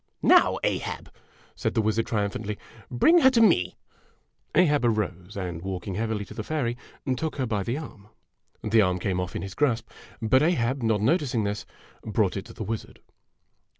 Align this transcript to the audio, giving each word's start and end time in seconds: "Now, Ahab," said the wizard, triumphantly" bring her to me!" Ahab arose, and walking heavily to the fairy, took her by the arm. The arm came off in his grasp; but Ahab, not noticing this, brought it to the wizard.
"Now, 0.33 0.57
Ahab," 0.63 1.13
said 1.55 1.75
the 1.75 1.81
wizard, 1.83 2.07
triumphantly" 2.07 2.57
bring 2.89 3.19
her 3.19 3.29
to 3.29 3.39
me!" 3.39 3.77
Ahab 4.55 4.83
arose, 4.83 5.37
and 5.37 5.61
walking 5.61 5.93
heavily 5.93 6.25
to 6.25 6.33
the 6.33 6.41
fairy, 6.41 6.75
took 7.15 7.35
her 7.35 7.45
by 7.45 7.61
the 7.61 7.77
arm. 7.77 8.07
The 8.63 8.81
arm 8.81 8.97
came 8.97 9.19
off 9.19 9.35
in 9.35 9.43
his 9.43 9.53
grasp; 9.53 9.91
but 10.19 10.41
Ahab, 10.41 10.81
not 10.81 11.01
noticing 11.01 11.43
this, 11.43 11.67
brought 12.03 12.35
it 12.35 12.45
to 12.45 12.53
the 12.53 12.63
wizard. 12.63 12.99